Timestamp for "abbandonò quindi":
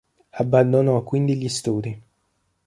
0.31-1.37